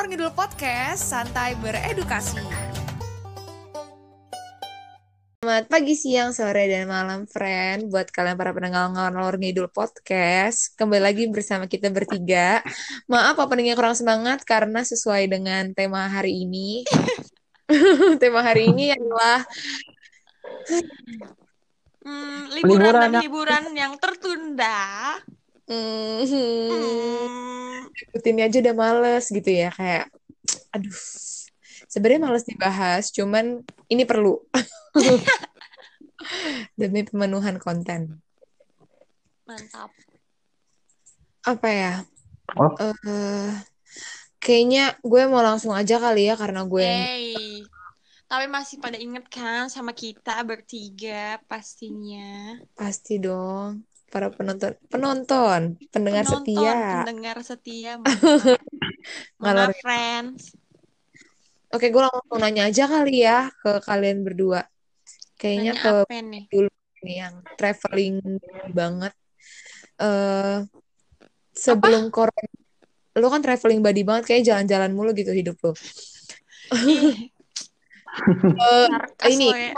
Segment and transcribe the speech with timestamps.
[0.00, 2.40] Ngalor Ngidul Podcast, santai beredukasi.
[5.44, 7.92] Selamat pagi, siang, sore, dan malam, friend.
[7.92, 10.72] Buat kalian para pendengar Ngalor Ngidul Podcast.
[10.80, 12.64] Kembali lagi bersama kita bertiga.
[13.12, 16.80] Maaf openingnya kurang semangat karena sesuai dengan tema hari ini.
[18.24, 19.44] tema hari ini adalah
[22.00, 24.80] Hmm, liburan, Liburan dan liburan yang tertunda.
[25.70, 29.70] Hmm, Hmm, rutinnya aja udah males gitu ya.
[29.70, 30.10] Kayak,
[30.74, 30.98] aduh,
[31.86, 34.42] sebenarnya males dibahas, cuman ini perlu.
[36.78, 38.18] Demi pemenuhan konten.
[39.46, 39.90] mantap.
[41.42, 41.94] Apa ya?
[42.58, 42.74] Oh.
[42.82, 43.54] eh
[44.40, 47.62] kayaknya gue mau langsung aja kali ya karena gue Hey.
[48.30, 52.62] Tapi masih pada inget kan sama kita bertiga pastinya.
[52.78, 56.74] pasti dong para penonton penonton pendengar Penonton, setia.
[57.06, 57.92] pendengar setia.
[59.38, 60.42] Ngalor- Mana friends?
[61.70, 64.66] Oke, gue langsung nanya aja kali ya ke kalian berdua.
[65.38, 66.44] Kayaknya Nanya ke apa nih?
[67.00, 68.18] ini yang traveling
[68.74, 69.14] banget.
[70.02, 70.66] eh
[71.54, 72.50] sebelum corona,
[73.14, 75.72] lu kan traveling body banget, kayak jalan-jalan mulu gitu hidup lu.
[78.60, 79.72] Eh, sarkas ini lo ya.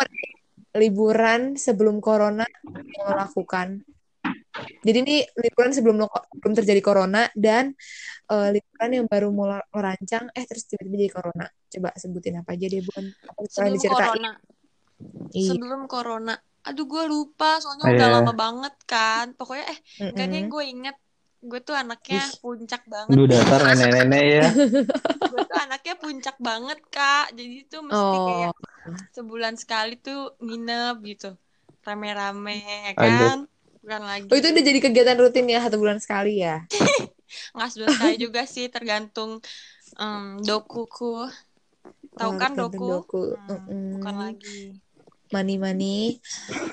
[0.80, 2.64] liburan sebelum corona yang
[3.04, 3.84] lo lakukan.
[4.82, 6.08] Jadi ini liburan sebelum lo,
[6.42, 7.64] belum terjadi corona dan
[8.32, 11.46] eh, liburan yang baru mau lo lo rancang, eh terus tiba-tiba jadi corona.
[11.72, 13.04] Coba sebutin apa aja deh, Bun.
[13.28, 14.06] Apa yang Sebelum diceritain?
[14.08, 14.30] corona.
[15.32, 15.48] Iya.
[15.48, 16.34] Sebelum corona.
[16.62, 17.94] Aduh gue lupa soalnya Iya.
[17.98, 19.26] udah lama banget kan.
[19.38, 19.78] Pokoknya eh
[20.12, 20.52] enggak deh Mm-mm.
[20.54, 20.96] gue inget
[21.42, 22.38] gue tuh anaknya Ih.
[22.42, 23.16] puncak banget.
[23.18, 24.44] Lu dasar nenek-nenek ya.
[25.30, 27.26] gue tuh anaknya puncak banget kak.
[27.38, 31.26] Jadi tuh mesti kayak Oh, sebulan sekali tuh nginep gitu.
[31.86, 33.50] Rame-rame ya Aduh.
[33.82, 33.98] Kan.
[33.98, 34.26] Bukan lagi.
[34.30, 36.62] oh itu udah jadi kegiatan rutin ya satu bulan sekali ya.
[37.54, 39.42] Nggak sebulan sekali juga sih tergantung
[39.98, 41.26] em, dokuku.
[42.12, 42.86] Tahu Oh, kan doku?
[42.92, 43.22] doku.
[43.34, 43.84] Hmm, Mm-mm.
[43.98, 44.60] bukan lagi.
[45.32, 46.20] Mani-mani.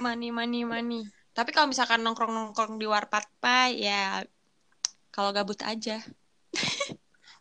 [0.03, 1.01] Money, money, money.
[1.31, 4.19] Tapi kalau misalkan nongkrong-nongkrong di warpat pak, ya
[5.15, 6.03] kalau gabut aja.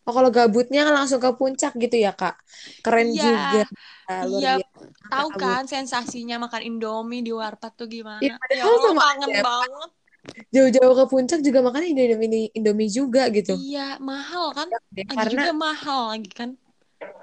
[0.09, 2.41] Oh kalau gabutnya langsung ke puncak gitu ya kak.
[2.81, 3.63] Keren Iya, juga.
[4.25, 4.53] Iya.
[5.13, 5.37] Tahu Gabut.
[5.37, 8.25] kan sensasinya makan Indomie di warpat tuh gimana?
[8.25, 9.43] Iya, Ya Allah, sama kangen aja.
[9.45, 9.91] banget.
[10.49, 13.53] Jauh-jauh ke puncak juga makan Indomie, Indomie juga gitu.
[13.53, 14.73] Iya, mahal kan?
[14.97, 16.51] Ya, Lagi karena juga mahal lagi kan.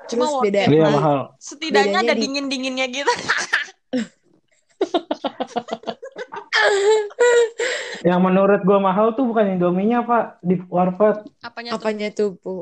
[0.06, 0.94] Cuma terus beda Iya lah.
[0.94, 1.20] mahal.
[1.42, 3.12] Setidaknya bedanya ada di- dingin-dinginnya gitu.
[8.06, 11.26] Yang menurut gua mahal tuh bukan Indominya, Pak, di warpat.
[11.56, 11.80] Apanya tuh?
[11.80, 12.54] apanya tuh bu?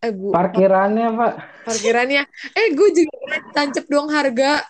[0.00, 1.32] Eh bu, Parkirannya, Pak.
[1.68, 2.24] parkirannya.
[2.56, 4.64] Eh gue juga tancep dong harga.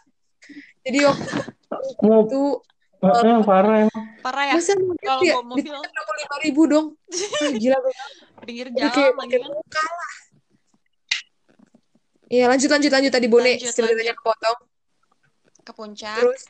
[0.82, 1.38] Jadi waktu
[2.02, 2.42] Mau itu
[3.06, 4.04] eh, parah emang.
[4.26, 4.54] Parah ya?
[4.58, 6.86] masa mobil Kalau ya mobil enam puluh lima ribu dong.
[7.46, 7.94] Ah, gila gue
[8.42, 9.62] pinggir Udah kayak jalan kan.
[9.70, 10.12] kalah.
[12.26, 14.58] Iya lanjut lanjut lanjut tadi Bone ceritanya kepotong.
[15.62, 16.18] Ke puncak.
[16.18, 16.42] Terus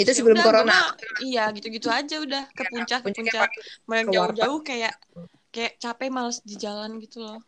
[0.00, 0.72] itu Ya sebelum udah, gua corona.
[0.72, 0.86] mah,
[1.20, 3.48] iya gitu-gitu aja udah ke puncak ke puncak.
[3.84, 4.08] warpat.
[4.08, 4.96] jauh-jauh kayak
[5.54, 7.38] kayak capek males di jalan gitu loh.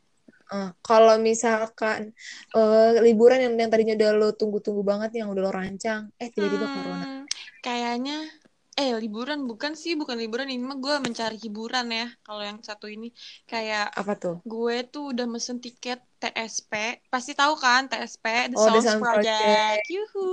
[0.53, 2.13] Eh, kalau misalkan
[2.53, 6.67] eh, liburan yang, yang tadinya udah lo tunggu-tunggu banget yang udah lo rancang, eh tiba-tiba
[6.69, 7.05] corona.
[7.09, 7.25] Hmm,
[7.65, 8.29] kayaknya
[8.77, 12.07] eh liburan bukan sih, bukan liburan ini mah gue mencari hiburan ya.
[12.25, 13.09] Kalau yang satu ini
[13.49, 14.37] kayak Apa tuh?
[14.45, 16.73] gue tuh udah mesen tiket TSP.
[17.09, 19.29] Pasti tahu kan TSP The Oh, The Sound Project.
[19.33, 19.85] Project.
[19.89, 20.29] Yuhu.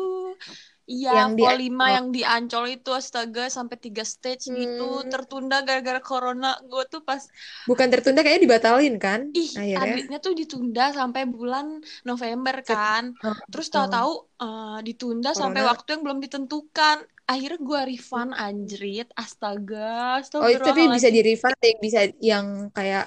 [0.89, 1.95] Iya, Yang di 5 Ancol.
[1.95, 5.09] yang di Ancol itu astaga sampai tiga stage gitu Hmm.
[5.13, 6.47] tertunda gara-gara corona.
[6.72, 7.22] Gue tuh pas
[7.69, 9.19] Bukan tertunda kayaknya dibatalin kan?
[9.38, 10.17] ih Akhirnya.
[10.25, 11.66] tuh ditunda sampai bulan
[12.09, 13.03] November kan.
[13.22, 13.73] Oh, Terus oh.
[13.75, 14.11] tahu-tahu
[14.41, 15.72] eh, ditunda sampai Corona.
[15.77, 16.97] waktu yang belum ditentukan.
[17.29, 19.07] Akhirnya gue refund anjrit.
[19.13, 23.06] Astaga, Oh, tapi bisa di refund yang bisa yang kayak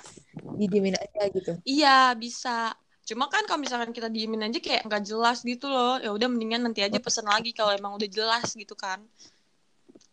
[0.61, 1.53] didiemin aja gitu.
[1.67, 2.51] Iya, bisa.
[3.03, 5.99] Cuma kan kalau misalkan kita diemin aja kayak nggak jelas gitu loh.
[5.99, 9.03] Ya udah mendingan nanti aja pesen lagi kalau emang udah jelas gitu kan.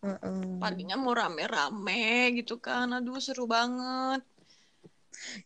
[0.01, 0.57] Heeh.
[0.57, 2.89] Palingnya mau rame-rame gitu kan.
[2.89, 4.25] Aduh, seru banget.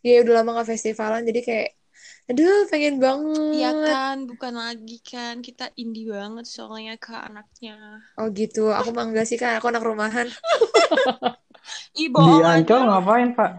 [0.00, 1.70] Ya udah lama gak festivalan jadi kayak
[2.24, 3.52] aduh pengen banget.
[3.52, 5.44] Iya kan, bukan lagi kan.
[5.44, 8.00] Kita indie banget soalnya ke anaknya.
[8.16, 8.72] Oh gitu.
[8.72, 10.30] Aku mah enggak sih kan aku anak rumahan.
[12.00, 12.88] Ih, Di Ancol aja.
[12.88, 13.50] ngapain, Pak?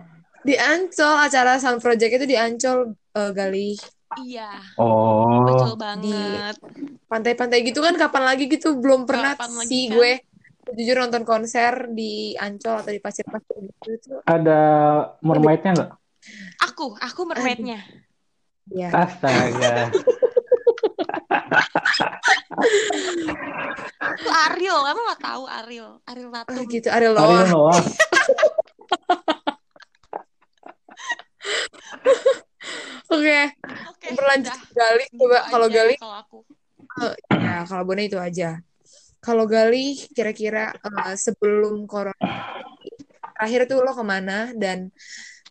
[0.46, 3.70] Di Ancol acara Sound Project itu di Ancol eh, Gali.
[4.18, 5.44] Iya, Oh.
[5.46, 6.56] betul banget.
[7.06, 9.96] Pantai-pantai gitu kan kapan lagi gitu belum pernah Kapan lagi sih kan?
[9.98, 10.14] gue.
[10.66, 14.20] Jujur nonton konser di Ancol atau di pasir-pasir gitu tuh.
[14.24, 14.60] Ada
[15.20, 15.92] mermaidnya nggak?
[16.66, 17.80] Aku, aku mermaidnya.
[18.66, 18.90] Ya.
[18.90, 19.94] Astaga.
[24.00, 25.90] Aku Ariel, kamu nggak tahu Ariel?
[26.04, 26.66] Ariel Ah Tatum.
[26.66, 27.78] gitu Ariel Ariel Noah.
[33.16, 33.40] Oke
[33.96, 34.60] Oke, berlanjut udah.
[34.60, 35.06] ke Gali.
[35.16, 36.38] Coba kalau aja Gali, kalau aku.
[37.02, 38.50] eh, ya kalau Bona itu aja.
[39.24, 42.16] Kalau Gali, kira-kira eh, sebelum corona
[43.36, 44.92] terakhir tuh lo ke mana dan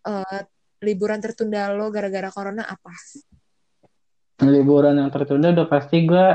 [0.05, 0.40] eh,
[0.84, 2.93] liburan tertunda lo gara-gara corona apa?
[4.44, 6.26] Liburan yang tertunda udah pasti gue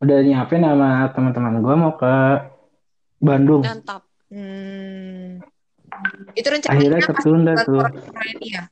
[0.00, 2.14] udah nyiapin sama teman-teman gue mau ke
[3.20, 3.60] Bandung.
[3.62, 4.08] Mantap.
[4.30, 5.42] Hmm,
[6.38, 7.82] itu rencananya Akhirnya tertunda tuh.
[7.82, 8.64] corona ini ya?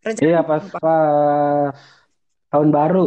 [0.00, 0.78] Rencana Iya pas apa?
[0.80, 1.76] pas
[2.48, 3.06] tahun baru,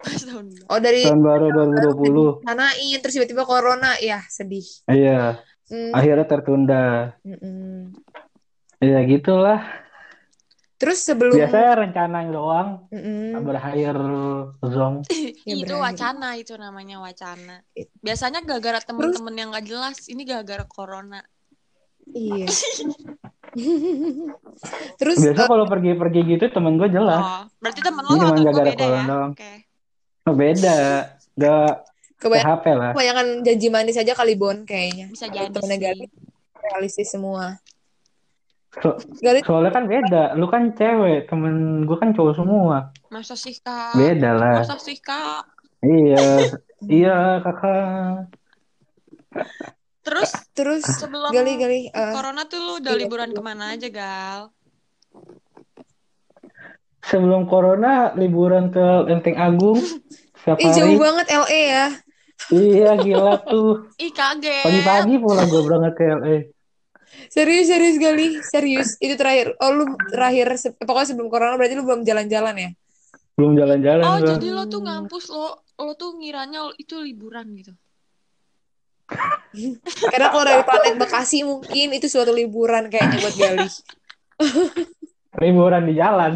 [0.00, 0.64] Pas tahun baru.
[0.72, 2.42] Oh dari tahun baru 2020.
[2.42, 4.64] sanain terus tiba-tiba corona, ya sedih.
[4.88, 5.38] Iya,
[5.72, 6.84] Hmm, akhirnya tertunda.
[7.24, 7.96] mm-mm.
[8.82, 9.62] Ya gitulah.
[10.76, 13.38] Terus sebelum Biasanya rencana doang Mm-mm.
[13.46, 13.94] berakhir
[14.60, 15.06] zong.
[15.46, 17.62] Ya, itu wacana itu namanya wacana.
[18.02, 21.22] Biasanya gara-gara temen-temen yang gak jelas, ini gara-gara corona.
[22.10, 22.50] Iya.
[25.00, 27.20] Terus Biasa eh, kalau pergi-pergi gitu temen gue jelas.
[27.20, 29.04] Oh, berarti temen lo cuma gara-gara beda ya?
[29.28, 29.52] Oke.
[30.22, 30.78] Oh, beda,
[31.34, 31.70] gak
[32.22, 32.90] kebanyakan, PHP lah.
[32.94, 35.10] kebanyakan janji manis aja kali Bon kayaknya.
[35.10, 35.92] Bisa jadi Temennya.
[35.92, 36.06] Gali
[36.62, 37.58] realistis semua.
[38.80, 42.94] So- Gali soalnya kan beda, lu kan cewek, temen gue kan cowok semua.
[43.12, 43.98] Masa sih kak?
[43.98, 44.64] Beda lah.
[44.64, 45.44] Masa sih kak?
[45.82, 46.48] Iya,
[46.86, 48.30] iya kakak.
[50.02, 53.36] Terus terus sebelum Gali Gali eh, corona tuh lu udah iya, liburan iya.
[53.38, 54.40] ke mana aja gal?
[57.02, 59.78] Sebelum corona liburan ke Lenteng Agung
[60.62, 60.98] Ih jauh hari.
[60.98, 61.86] banget LA ya.
[62.50, 63.86] Iya gila tuh.
[63.94, 64.66] Ih kaget.
[64.66, 66.36] Pagi-pagi pulang gue berangkat ke LA.
[67.30, 68.98] Serius serius Gali, serius.
[68.98, 69.54] Itu terakhir.
[69.62, 72.70] Oh lu terakhir se- pokoknya sebelum corona berarti lu belum jalan-jalan ya?
[73.38, 77.72] Belum jalan-jalan Oh jadi lo tuh ngampus lo lo tuh ngiranya itu liburan gitu.
[80.04, 83.68] Karena kalau dari planet Bekasi mungkin itu suatu liburan kayaknya buat Gali.
[85.42, 86.32] Liburan di jalan.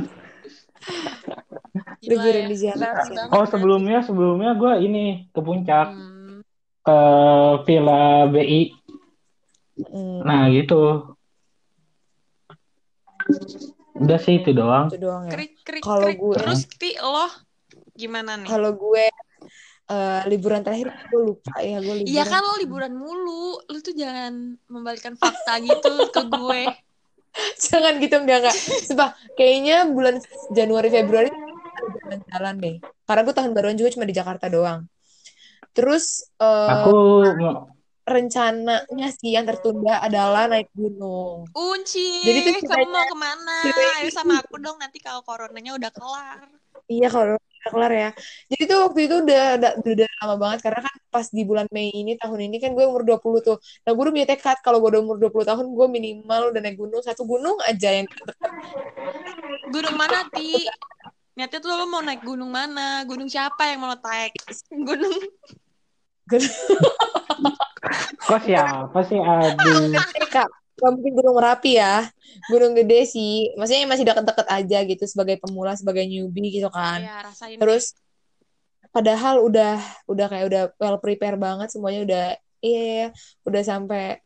[1.99, 2.49] Gila Liburan ya.
[2.49, 2.93] di jalan.
[3.31, 6.41] Oh sebelumnya sebelumnya gue ini ke puncak Hmm.
[6.81, 6.99] ke
[7.63, 8.63] Villa BI.
[9.87, 11.13] Hmm, Nah gitu.
[13.97, 14.87] Udah sih itu doang.
[14.87, 15.33] itu doang ya.
[15.81, 17.27] Kalau gue- Terus ti lo
[17.93, 18.47] gimana nih?
[18.47, 19.07] Kalau gue
[19.87, 22.15] eh, liburan terakhir gue lupa ya gue liburan.
[22.15, 23.63] Iya kan lo liburan mulu.
[23.71, 26.63] Lu tuh jangan membalikkan fakta gitu ke gue.
[27.69, 28.57] Jangan gitu enggak enggak.
[28.57, 30.17] Sumpah, kayaknya bulan
[30.57, 31.29] Januari Februari
[32.01, 32.77] jalan-jalan deh.
[33.05, 34.89] Karena gue tahun baruan juga cuma di Jakarta doang.
[35.77, 36.97] Terus eh, Aku
[38.07, 41.45] rencananya sih yang tertunda adalah naik gunung.
[41.53, 43.57] Unci, Jadi tuh kamu mau ke mana?
[44.01, 46.47] Ayo sama aku dong nanti kalau coronanya udah kelar.
[46.87, 47.37] Iya kalau
[47.67, 48.11] udah kelar ya.
[48.47, 51.91] Jadi tuh waktu itu udah, udah udah lama banget karena kan pas di bulan Mei
[51.91, 53.59] ini tahun ini kan gue umur 20 tuh.
[53.83, 56.79] Nah gue udah punya tekad kalau gue udah umur 20 tahun gue minimal udah naik
[56.79, 58.07] gunung satu gunung aja yang.
[59.75, 60.71] Gunung mana, Ti?
[61.35, 63.03] Niatnya tuh lo mau naik gunung mana?
[63.03, 64.33] Gunung siapa yang mau lo naik?
[64.71, 65.21] Gunung
[68.27, 69.19] Kok siapa sih?
[69.19, 69.95] Aduh.
[70.77, 72.05] Kak, gak mungkin gunung Merapi ya.
[72.53, 73.57] Gunung gede sih.
[73.57, 77.01] Maksudnya masih deket-deket aja gitu sebagai pemula, sebagai newbie gitu kan.
[77.01, 77.57] ya rasain.
[77.57, 77.97] Terus
[78.93, 79.77] padahal udah
[80.09, 82.25] udah kayak udah well prepare banget semuanya udah
[82.65, 83.09] iya iya, iya.
[83.45, 84.25] udah sampai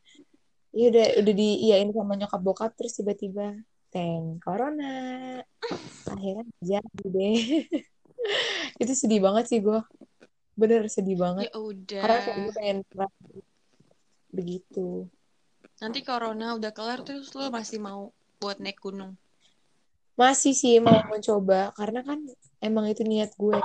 [0.71, 3.59] ya udah udah di iyain sama nyokap bokap terus tiba-tiba
[3.91, 5.43] teng corona
[6.07, 7.39] akhirnya jadi deh
[8.83, 9.83] itu sedih banget sih gue
[10.55, 12.03] bener sedih banget ya udah.
[12.07, 12.79] karena kayak gue pengen
[14.31, 15.11] begitu
[15.81, 19.17] Nanti corona udah kelar terus lo masih mau buat naik gunung.
[20.15, 22.21] masih sih mau mencoba karena kan
[22.61, 23.57] emang itu niat gue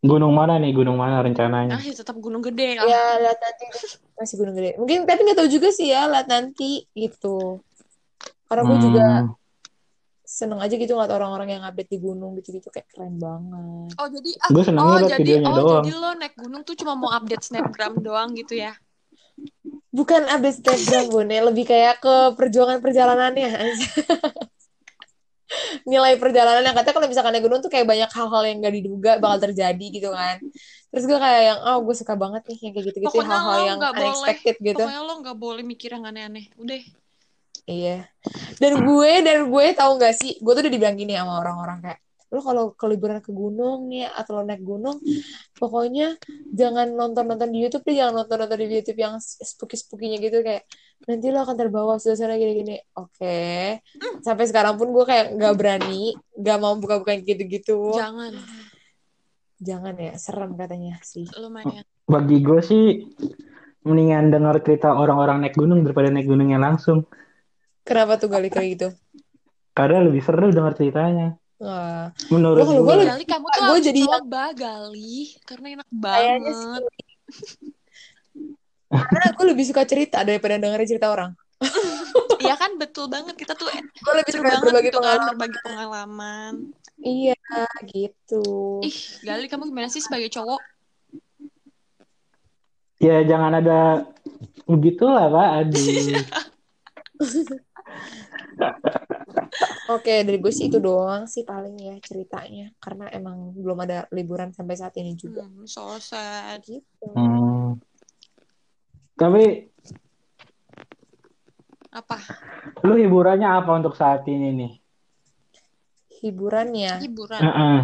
[0.00, 0.72] Gunung mana nih?
[0.72, 1.76] Gunung mana rencananya?
[1.76, 2.88] Ah, ya tetap gunung gede lah.
[2.88, 3.64] ya lihat nanti
[4.16, 7.60] masih gunung gede mungkin tapi nggak tahu juga sih ya lihat nanti gitu
[8.48, 9.28] karena gue juga Hmm.
[10.24, 14.30] seneng aja gitu ngeliat orang-orang yang update di gunung gitu-gitu kayak keren banget Oh, jadi
[14.40, 15.84] ah, Gue senangnya oh jadi oh doang.
[15.84, 18.72] jadi lo naik gunung tuh cuma mau update snapgram doang gitu ya.
[19.96, 23.88] Bukan update Instagram Bone lebih kayak ke perjuangan perjalanannya aja
[25.90, 29.12] nilai perjalanan yang katanya kalau misalkan naik gunung tuh kayak banyak hal-hal yang gak diduga
[29.16, 30.42] bakal terjadi gitu kan
[30.92, 33.94] terus gue kayak yang oh gue suka banget nih yang kayak gitu-gitu hal-hal yang nggak
[33.94, 36.46] boleh- unexpected gitu Pokoknya lo nggak boleh mikir yang aneh-aneh.
[36.56, 36.80] Udah.
[37.66, 38.06] Iya.
[38.62, 42.00] Dan gue dan gue tahu nggak sih, gue tuh udah dibilang gini sama orang-orang kayak
[42.26, 44.98] lo kalau ke liburan ke gunung nih atau lo naik gunung,
[45.54, 46.18] pokoknya
[46.50, 50.66] jangan nonton-nonton di YouTube deh, jangan nonton-nonton di YouTube yang spooky-spookinya gitu kayak
[51.06, 52.82] nanti lo akan terbawa suasana gini-gini.
[52.98, 53.78] Oke.
[54.26, 57.94] Sampai sekarang pun gue kayak nggak berani, nggak mau buka-buka yang gitu-gitu.
[57.94, 58.34] Jangan.
[59.56, 61.24] Jangan ya, serem katanya sih.
[61.38, 61.86] Lumayan.
[62.10, 62.84] Bagi gue sih
[63.86, 67.06] mendingan dengar cerita orang-orang naik gunung daripada naik gunungnya langsung.
[67.86, 68.88] Kenapa tuh gali kayak gitu?
[69.70, 71.38] Karena lebih seru dengar ceritanya.
[71.56, 72.94] Wah, Menurut gue.
[73.08, 76.82] Gali kamu tuh harus jadi coba Gali karena enak banget.
[78.86, 81.32] Karena gue lebih suka cerita daripada dengerin cerita orang.
[82.36, 85.32] Iya kan betul banget kita tuh Gue lebih suka banget berbagi gitu kan pengalaman.
[85.32, 86.52] berbagi pengalaman.
[87.00, 87.36] Iya,
[87.90, 88.44] gitu.
[88.84, 90.60] Ih, Gali kamu gimana sih sebagai cowok?
[93.00, 94.04] Ya jangan ada
[94.68, 95.48] begitulah pak.
[95.64, 96.20] Aduh.
[99.86, 102.74] Oke, dari gue sih itu doang sih paling ya ceritanya.
[102.82, 105.46] Karena emang belum ada liburan sampai saat ini juga.
[105.46, 106.58] Hmm, so sad.
[106.66, 107.06] Gitu.
[107.14, 107.78] Hmm.
[109.14, 109.70] Tapi
[111.94, 112.18] Apa?
[112.84, 114.72] lu hiburannya apa untuk saat ini nih?
[116.20, 116.92] Hiburannya.
[117.00, 117.40] Hiburan.
[117.40, 117.78] Heeh.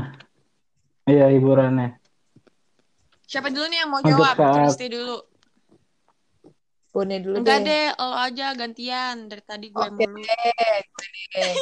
[1.07, 1.97] Iya hiburannya.
[3.25, 4.35] Siapa dulu nih yang mau Untuk jawab?
[4.37, 5.17] saat- Kristi dulu.
[6.93, 7.73] Bone dulu Enggak deh.
[7.73, 9.17] deh, lo aja gantian.
[9.25, 11.55] Dari tadi gue Oke deh, gue deh.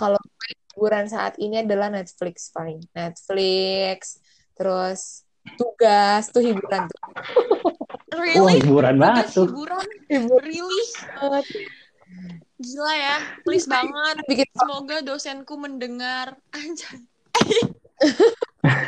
[0.00, 0.16] Kalau
[0.72, 2.80] hiburan saat ini adalah Netflix paling.
[2.96, 4.16] Netflix,
[4.56, 5.28] terus
[5.60, 7.00] tugas tuh hiburan tuh.
[8.10, 8.64] Wah Really?
[8.64, 9.44] hiburan banget tuh.
[9.44, 9.86] hiburan?
[10.08, 10.82] Hiburan Really?
[12.60, 13.16] Gila ya.
[13.44, 14.16] Please banget.
[14.24, 16.36] Bikin Semoga dosenku mendengar.
[16.56, 16.96] Anjay.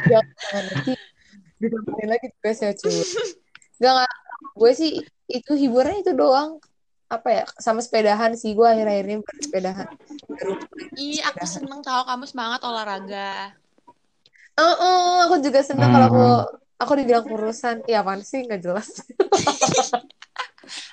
[0.08, 0.92] jangan nanti
[1.60, 2.96] ditambahin lagi tugasnya cuy.
[3.82, 4.14] Gak, gak.
[4.54, 4.90] Gue sih
[5.26, 6.62] itu hiburan itu doang.
[7.12, 8.56] Apa ya, sama sepedahan sih.
[8.56, 9.86] Gue akhir-akhir ini bersepedahan.
[10.96, 13.52] Ih, aku seneng tahu kamu semangat olahraga.
[14.56, 16.80] Oh, oh, aku juga seneng kalau aku Hmm.
[16.80, 17.84] aku dibilang kurusan.
[17.84, 18.48] Iya apaan sih?
[18.48, 18.88] Gak jelas.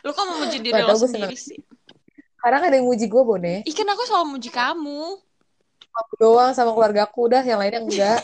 [0.04, 1.56] Lu kok memuji diri Gak lo tau, gue sendiri seneng.
[1.56, 1.60] sih?
[2.40, 3.56] Kadang ada yang muji gue, Bone.
[3.64, 5.02] Ih, kan aku selalu muji kamu.
[6.04, 7.28] Aku doang sama keluarga aku.
[7.32, 8.20] Udah, yang lainnya enggak.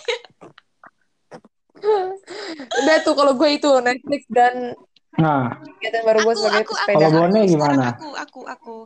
[2.80, 4.72] Udah tuh kalau gue itu Netflix dan
[5.16, 7.06] Nah, kegiatan baru gue Aku, sebagai aku, aku, pesepeda.
[7.08, 7.86] Kalau Bone aku, gimana?
[7.96, 8.78] Aku, aku, aku,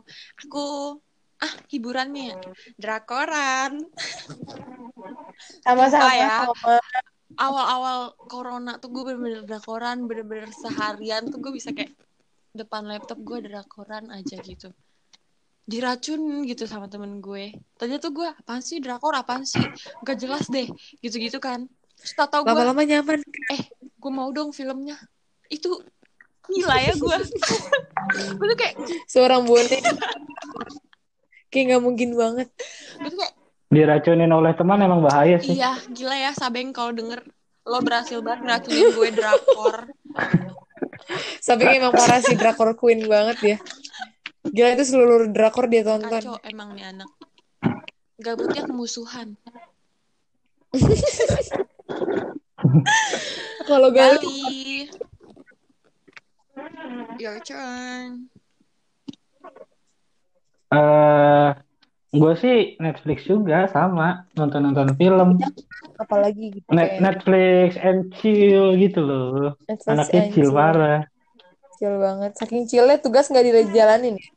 [0.46, 0.64] aku,
[1.42, 2.38] ah hiburannya
[2.78, 3.72] drakoran.
[5.64, 6.28] Sama-sama ya.
[6.46, 6.74] sama.
[7.40, 11.94] Awal-awal corona tuh gue bener-bener drakoran, bener-bener seharian tuh gue bisa kayak
[12.52, 14.70] depan laptop gue drakoran aja gitu.
[15.66, 17.54] Diracun gitu sama temen gue.
[17.78, 19.62] Tadi tuh gue, apaan sih drakor, apaan sih?
[20.02, 20.66] Gak jelas deh,
[21.00, 21.70] gitu-gitu kan.
[21.96, 23.22] Terus tau gue, Lama-lama nyaman.
[23.78, 24.98] gue mau dong filmnya.
[25.46, 25.80] Itu
[26.48, 27.16] gila ya gue.
[28.38, 28.74] gue tuh kayak,
[29.10, 29.68] Seorang Bone.
[31.50, 32.48] Kayak nggak mungkin banget.
[33.00, 33.34] gue tuh kayak,
[33.70, 35.54] diracunin oleh teman emang bahaya sih.
[35.54, 37.22] Iya, gila ya Sabeng kalau denger
[37.68, 39.76] lo berhasil banget ngeracunin gue drakor.
[41.38, 43.56] Sampai emang parah sih drakor queen banget ya.
[44.46, 46.08] Gila itu seluruh drakor dia tonton.
[46.10, 47.10] Kacau emang nih anak.
[48.20, 49.38] Gabutnya kemusuhan.
[53.64, 54.90] Kalau Gali.
[57.18, 58.30] Your turn.
[60.70, 61.48] Eh,
[62.10, 65.38] gue sih Netflix juga sama nonton-nonton film.
[66.00, 69.52] apalagi gitu Net- kayak Netflix and chill gitu loh.
[69.68, 70.56] Netflix Anaknya chill chill.
[70.56, 71.00] parah.
[71.76, 72.32] Chill banget.
[72.40, 74.28] Saking chillnya tugas nggak dijalanin ya?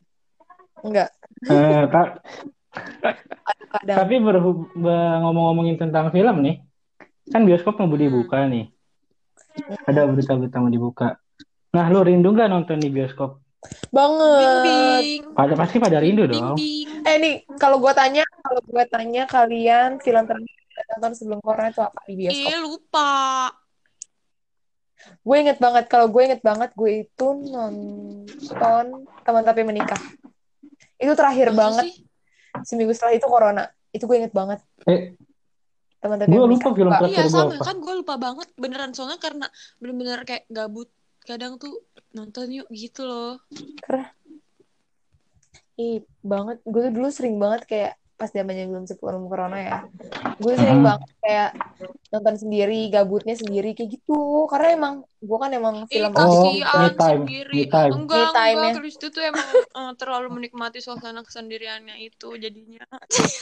[0.84, 1.08] Enggak.
[1.48, 2.20] Eh, ta-
[3.74, 3.96] Kadang.
[3.96, 6.62] tapi berhub- ngomong-ngomongin tentang film nih,
[7.32, 8.70] kan bioskop mau dibuka nih.
[9.88, 11.18] Ada berita-berita mau dibuka.
[11.74, 13.42] Nah, lu rindu nggak nonton di bioskop?
[13.64, 14.62] Bing Banget.
[14.62, 15.22] bing.
[15.32, 16.54] Pada pasti pada rindu Bing dong.
[16.54, 16.88] bing.
[17.02, 21.68] Eh nih, kalau gue tanya, kalau gue tanya kalian film terakhir yang nonton sebelum corona
[21.68, 22.46] itu apa di bioskop?
[22.46, 23.10] Ih, lupa.
[25.20, 28.84] Gue inget banget, kalau gue inget banget, gue itu nonton
[29.20, 30.00] teman tapi menikah.
[30.96, 31.94] Itu terakhir Masa banget, sih?
[32.62, 33.64] seminggu setelah itu corona.
[33.90, 34.62] Itu gue inget banget.
[34.86, 35.18] Eh,
[35.98, 37.00] Teman tapi gue lupa film Pak.
[37.00, 37.64] terakhir Iya gue sama apa.
[37.64, 39.46] kan gue lupa banget beneran soalnya karena
[39.80, 40.92] bener-bener kayak gabut
[41.24, 41.80] kadang tuh
[42.12, 43.40] nonton yuk gitu loh
[45.74, 46.62] Ih, banget.
[46.62, 49.78] Gue tuh dulu sering banget kayak pas zamannya belum sebelum corona ya.
[50.38, 50.86] Gue sering Mhm.
[50.86, 51.50] banget kayak
[52.14, 54.46] nonton sendiri, gabutnya sendiri kayak gitu.
[54.46, 56.62] Karena emang gue kan emang film Oh, me
[56.94, 57.50] time, sendiri.
[57.50, 57.90] me time.
[57.90, 58.70] Enggak, Me time enggak.
[58.70, 58.74] ya.
[58.78, 62.86] Kristi tuh emang eh, terlalu menikmati suasana kesendiriannya itu jadinya.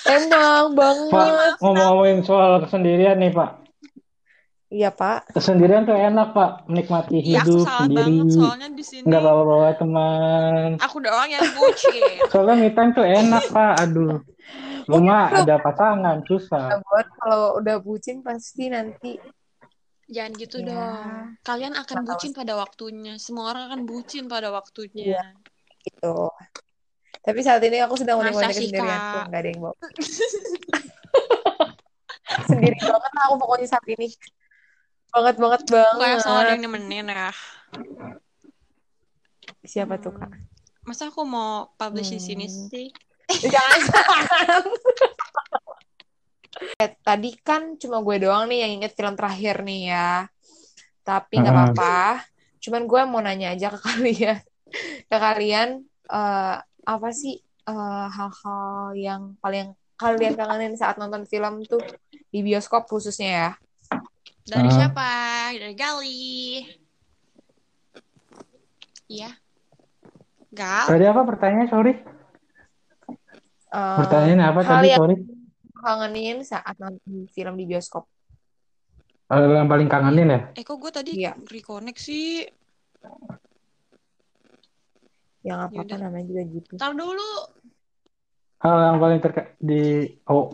[0.08, 1.12] Emang banget.
[1.12, 3.71] Pak, ngomong-ngomongin soal kesendirian nih, Pak.
[4.72, 5.36] Iya, Pak.
[5.36, 6.64] Kesendirian tuh enak, Pak.
[6.64, 8.08] Menikmati aku hidup salah sendiri.
[8.08, 10.68] banget soalnya di sini Nggak bawa-bawa teman.
[10.80, 12.16] aku doang yang bucin.
[12.32, 13.72] Soalnya me time tuh enak, Pak.
[13.84, 14.16] Aduh.
[14.88, 16.80] Lu mah ada pasangan, susah.
[16.82, 19.14] buat kalau udah bucin pasti nanti
[20.08, 20.64] Jangan gitu Ya.
[20.68, 21.04] dong.
[21.40, 23.16] Kalian akan bucin pada waktunya.
[23.16, 25.20] Semua orang akan bucin pada waktunya.
[25.82, 26.28] gitu.
[27.20, 29.24] Tapi saat ini aku sedang menikmati sih, kesendirianku, Kak?
[29.28, 29.72] nggak ada yang bawa.
[32.48, 34.08] Sendiri banget aku pokoknya saat ini.
[35.12, 36.18] Banget banget Kayak banget.
[36.24, 37.30] selalu ada yang nemenin ya.
[39.62, 40.32] Siapa tuh, Kak?
[40.82, 42.66] Masa aku mau publish di sini Hmm.
[42.68, 42.86] sih?
[43.52, 44.62] Jangan.
[46.78, 50.26] Eh, tadi kan cuma gue doang nih yang inget film terakhir nih ya.
[51.02, 51.74] Tapi nggak Mm-mm.
[51.76, 52.26] apa-apa.
[52.58, 54.38] Cuman gue mau nanya aja ke kalian.
[55.06, 55.68] Ke kalian,
[56.08, 61.78] eh, apa sih eh, hal-hal yang paling kalian kangenin saat nonton film tuh
[62.26, 63.50] di bioskop khususnya ya?
[64.42, 64.74] Dari Ah.
[64.74, 65.08] siapa?
[65.54, 66.66] Dari Gali.
[69.06, 69.30] Iya.
[70.50, 70.86] Gal.
[70.88, 71.68] Tadi apa pertanyaannya?
[71.68, 71.92] Sorry.
[73.72, 74.88] Eh, Pertanyaannya apa tadi?
[74.88, 75.16] yang Sorry.
[75.74, 78.04] kangenin saat nonton film di bioskop.
[79.26, 80.40] Hal yang paling kangenin ya?
[80.52, 81.32] Eh kok gue tadi Iya.
[81.40, 82.44] reconnect sih?
[85.42, 85.98] Yang apa-apa Yaudah.
[86.04, 86.72] namanya juga gitu.
[86.76, 87.30] Ntar dulu.
[88.60, 90.52] Hal yang paling terka di oh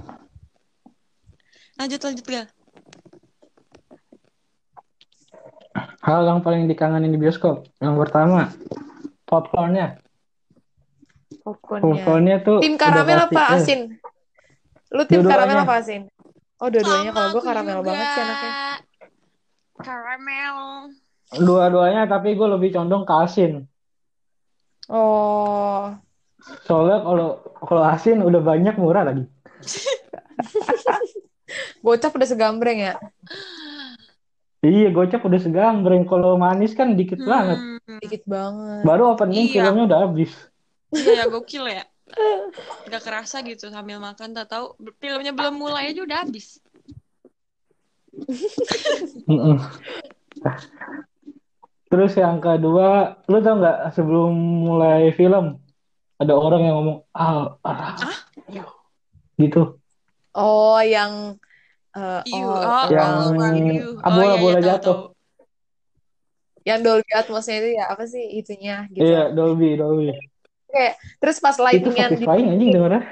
[1.76, 2.46] Lanjut lanjut Gal.
[6.08, 7.68] Hal yang paling dikangenin di bioskop.
[7.84, 8.48] Yang pertama
[9.28, 10.00] popcornnya.
[11.44, 11.84] Popcornnya.
[11.84, 13.80] Popcornnya tuh Tim karamel apa eh, asin?
[14.88, 15.36] Lu tim Dua-duanya.
[15.36, 16.02] karamel apa asin?
[16.58, 17.10] Oh, dua-duanya.
[17.12, 17.88] Kalau gue karamel juga.
[17.92, 18.52] banget sih anaknya.
[19.78, 20.56] Karamel.
[21.44, 23.68] Dua-duanya tapi gue lebih condong ke asin.
[24.88, 25.92] Oh,
[26.64, 27.28] Soalnya kalau
[27.60, 29.28] kalau asin udah banyak murah lagi.
[31.84, 32.96] gocap udah segambreng ya?
[34.58, 36.02] Iya, gocap udah segambreng.
[36.02, 37.58] Kalau manis kan dikit banget.
[37.62, 37.98] Hmm.
[38.02, 38.82] Dikit banget.
[38.82, 39.70] Baru opening Iya.
[39.70, 40.32] filmnya udah habis.
[40.90, 41.84] Iya ya gokil ya.
[42.88, 46.58] Gak kerasa gitu sambil makan tak tahu filmnya belum mulai aja udah habis.
[51.88, 55.56] Terus yang kedua, lu tau nggak sebelum mulai film
[56.18, 57.94] ada orang yang ngomong ah, ah,
[59.40, 59.78] gitu.
[60.36, 61.40] Oh, yang
[61.98, 63.12] eh, oh, oh, Yang
[63.66, 63.88] iu.
[63.98, 64.98] Oh, bola- iya, iya, bola jatuh.
[64.98, 65.16] tahu.
[66.66, 69.00] yang Dolby Atmosnya itu ya apa sih itunya gitu.
[69.00, 70.12] Iya, Dolby, Dolby.
[70.68, 73.02] Kayak terus pas Itu lightingnya di- satisfying anjing dengernya.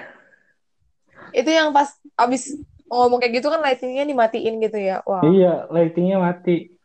[1.32, 1.88] itu yang pas
[2.20, 2.52] abis
[2.84, 5.00] ngomong kayak gitu kan lightingnya dimatiin gitu ya.
[5.08, 6.76] Wah, Iya, lightingnya mati.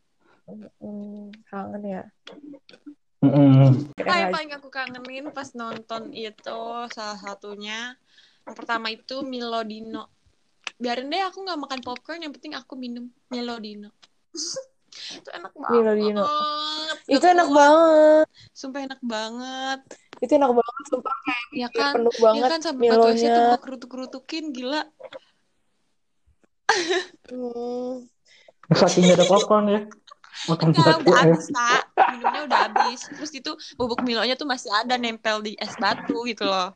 [0.80, 2.04] hmm, kangen ya.
[4.02, 7.94] Ah, yang paling aku kangenin pas nonton itu salah satunya
[8.48, 10.08] yang pertama itu Milodino.
[10.82, 13.94] Biarin deh aku nggak makan popcorn, yang penting aku minum Milodino.
[15.22, 15.78] itu enak banget.
[15.78, 16.26] Milodino.
[16.26, 18.28] Gak Itu enak banget.
[18.52, 19.80] Sumpah enak banget.
[20.18, 21.94] Itu enak banget sumpah kayak Ya kan?
[21.94, 23.50] penuh Ya banget kan sampai batu esnya tuh Milonya.
[23.54, 24.82] gue kerutuk-kerutukin gila.
[27.30, 27.96] Hmm.
[28.74, 29.82] Saking ada popcorn ya.
[30.50, 31.22] Makan Enggak, udah ya.
[31.28, 31.84] habis, Kak.
[32.16, 33.00] Minumnya udah habis.
[33.06, 36.74] Terus itu bubuk Milonya tuh masih ada nempel di es batu gitu loh.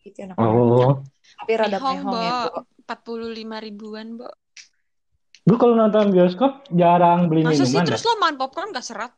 [0.00, 1.19] Itu enak banget.
[1.40, 2.52] Tapi rada Mehong, mehong ya, Bo.
[2.52, 2.60] Bo.
[2.84, 4.28] 45 ribuan, Bo.
[5.48, 9.12] Gue kalau nonton bioskop jarang beli Masa sih minuman terus lo makan popcorn gak serat?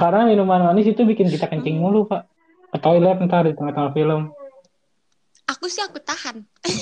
[0.00, 2.24] Karena minuman manis itu bikin kita kencing mulu, Pak.
[2.72, 4.32] Ke toilet ntar di tengah-tengah film.
[5.52, 6.40] Aku sih aku tahan.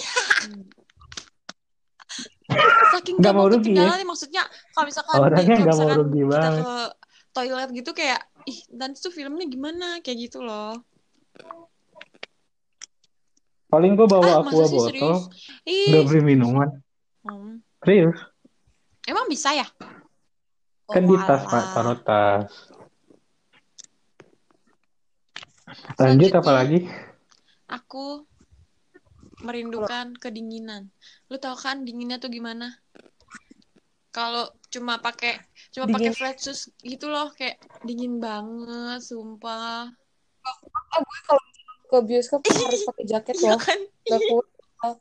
[2.94, 3.98] Saking gak mau rugi ya?
[4.02, 4.42] maksudnya
[4.74, 6.62] kalau misalkan Orangnya kalau nggak mau misalkan rugi kita banget.
[6.62, 6.74] ke
[7.30, 10.74] toilet gitu kayak ih dan itu filmnya gimana kayak gitu loh.
[13.70, 15.30] Paling gue bawa Ah, aqua botol,
[15.62, 16.68] Ih, beli minuman.
[17.22, 17.62] hmm.
[17.86, 18.18] Serius.
[19.06, 19.66] emang bisa ya?
[20.90, 21.64] Kan di tas, Pak.
[21.70, 22.50] Taruh tas.
[26.02, 26.82] Lanjut apa lagi?
[27.70, 28.26] Aku
[29.46, 30.90] merindukan kedinginan.
[31.30, 32.74] Lu tau kan dinginnya tuh gimana?
[34.10, 35.38] Kalau cuma pakai
[35.70, 39.94] cuma pakai flat shoes gitu loh, kayak dingin banget, sumpah.
[40.90, 41.42] Ah, gue kalau
[41.90, 43.60] ke bioskop harus pakai jaket Iya loh.
[43.60, 43.78] kan?
[44.06, 44.48] Gak kuat.
[44.80, 44.98] Banget.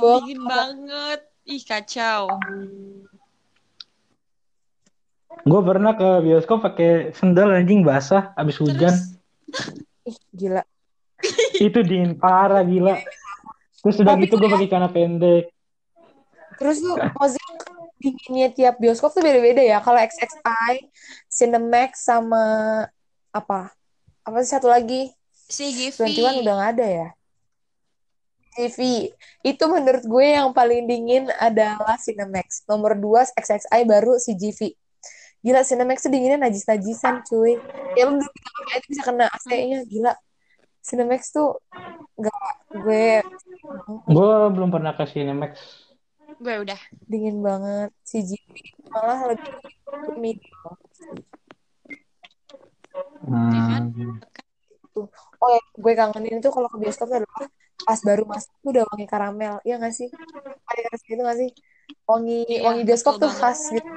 [0.00, 1.20] Dingin banget.
[1.48, 2.22] Ih, kacau.
[5.48, 8.92] Gue pernah ke bioskop pakai sendal anjing basah abis hujan.
[8.92, 9.16] Terus
[10.08, 10.62] Ih, gila.
[11.68, 12.96] Itu dingin parah gila.
[13.84, 15.52] Terus udah gitu gue pakai celana pendek.
[16.58, 17.52] Terus tuh maksudnya
[18.02, 19.78] dinginnya tiap bioskop tuh beda-beda ya.
[19.78, 20.74] Kalau XXI,
[21.30, 22.44] Cinemax sama
[23.30, 23.77] apa?
[24.28, 25.08] Apa sih satu lagi?
[25.48, 25.96] CGV.
[26.04, 27.08] 21 udah nggak ada ya.
[28.52, 29.08] TV.
[29.40, 32.68] Itu menurut gue yang paling dingin adalah Cinemax.
[32.68, 34.76] Nomor 2 XXI baru CGV.
[35.40, 37.56] Gila Cinemax tuh dinginnya najis-najisan cuy.
[37.96, 39.80] Ya lu duduk di kamar aja bisa kena AC-nya.
[39.88, 40.12] Gila.
[40.84, 41.56] Cinemax tuh
[42.20, 42.52] nggak
[42.84, 43.08] gue
[44.12, 45.52] Gue belum pernah ke Cinemax.
[46.36, 46.80] Gue udah.
[47.08, 47.96] dingin banget.
[48.04, 49.56] CGV malah lebih
[50.20, 50.76] medium.
[53.28, 53.82] Iya kan?
[53.92, 55.06] Hmm.
[55.38, 57.46] Oh ya, gue kangenin itu kalau ke bioskop tuh adalah
[57.78, 59.54] pas baru masuk tuh udah wangi karamel.
[59.62, 60.08] Iya gak sih?
[60.66, 61.50] Ada yang gitu gak sih?
[62.04, 63.40] Wangi Iya, wangi bioskop tuh banget.
[63.46, 63.90] khas gitu.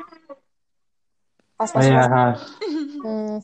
[1.58, 2.38] Pas Oh masuk iya, khas.
[3.02, 3.38] Hmm.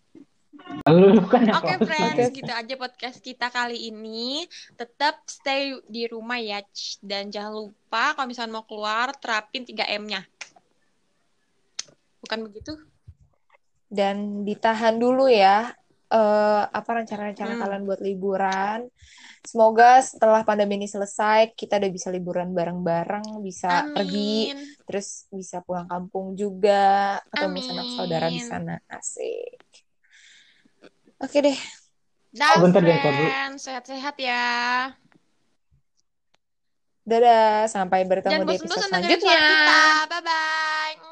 [1.31, 1.87] Kan Oke host.
[1.87, 2.37] friends, Oke.
[2.43, 4.45] gitu aja podcast kita kali ini.
[4.77, 6.61] Tetap stay di rumah ya.
[7.01, 10.21] Dan jangan lupa kalau misalnya mau keluar, terapin 3M-nya.
[12.21, 12.75] Bukan begitu?
[13.87, 15.71] Dan ditahan dulu ya
[16.07, 17.61] eh, apa rencana-rencana Hmm.
[17.61, 18.87] kalian buat liburan.
[19.43, 24.59] Semoga setelah pandemi ini selesai kita udah bisa liburan bareng-bareng, bisa pergi, Amin.
[24.83, 27.95] terus bisa pulang kampung juga, ketemu Amin.
[27.95, 28.75] saudara di sana.
[28.87, 29.59] Asik.
[31.19, 31.59] Oke deh.
[32.31, 33.23] Bentar, keluar dulu.
[33.23, 33.61] friends.
[33.63, 34.47] Sehat-sehat ya.
[37.03, 39.39] Dadah, sampai bertemu Jangan di episode selanjutnya.
[39.39, 39.79] kita.
[40.11, 41.06] Bye-bye.